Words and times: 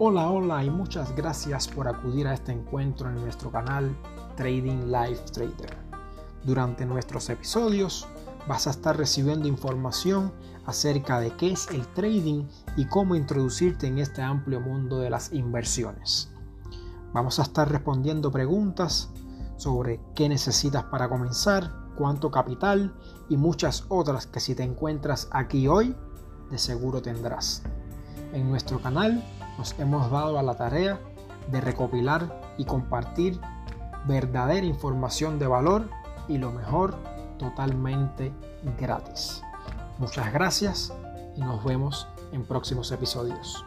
Hola, 0.00 0.30
hola 0.30 0.62
y 0.62 0.70
muchas 0.70 1.12
gracias 1.16 1.66
por 1.66 1.88
acudir 1.88 2.28
a 2.28 2.34
este 2.34 2.52
encuentro 2.52 3.08
en 3.08 3.16
nuestro 3.16 3.50
canal 3.50 3.96
Trading 4.36 4.92
Life 4.92 5.24
Trader. 5.32 5.76
Durante 6.44 6.86
nuestros 6.86 7.28
episodios 7.30 8.06
vas 8.46 8.68
a 8.68 8.70
estar 8.70 8.96
recibiendo 8.96 9.48
información 9.48 10.32
acerca 10.66 11.18
de 11.18 11.32
qué 11.32 11.50
es 11.50 11.66
el 11.72 11.84
trading 11.94 12.44
y 12.76 12.86
cómo 12.86 13.16
introducirte 13.16 13.88
en 13.88 13.98
este 13.98 14.22
amplio 14.22 14.60
mundo 14.60 15.00
de 15.00 15.10
las 15.10 15.32
inversiones. 15.32 16.30
Vamos 17.12 17.40
a 17.40 17.42
estar 17.42 17.68
respondiendo 17.68 18.30
preguntas 18.30 19.10
sobre 19.56 20.00
qué 20.14 20.28
necesitas 20.28 20.84
para 20.84 21.08
comenzar, 21.08 21.72
cuánto 21.96 22.30
capital 22.30 22.94
y 23.28 23.36
muchas 23.36 23.84
otras 23.88 24.28
que 24.28 24.38
si 24.38 24.54
te 24.54 24.62
encuentras 24.62 25.28
aquí 25.32 25.66
hoy, 25.66 25.96
de 26.52 26.58
seguro 26.58 27.02
tendrás. 27.02 27.64
En 28.32 28.48
nuestro 28.48 28.80
canal 28.80 29.24
nos 29.58 29.74
hemos 29.78 30.10
dado 30.10 30.38
a 30.38 30.42
la 30.42 30.54
tarea 30.54 31.00
de 31.50 31.60
recopilar 31.60 32.54
y 32.56 32.64
compartir 32.64 33.40
verdadera 34.06 34.64
información 34.64 35.38
de 35.38 35.48
valor 35.48 35.90
y 36.28 36.38
lo 36.38 36.52
mejor, 36.52 36.96
totalmente 37.38 38.32
gratis. 38.78 39.42
Muchas 39.98 40.32
gracias 40.32 40.92
y 41.36 41.40
nos 41.40 41.64
vemos 41.64 42.06
en 42.32 42.44
próximos 42.44 42.92
episodios. 42.92 43.64